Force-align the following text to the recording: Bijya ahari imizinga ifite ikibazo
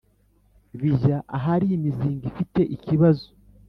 Bijya 0.79 1.17
ahari 1.37 1.67
imizinga 1.77 2.23
ifite 2.31 2.61
ikibazo 2.75 3.27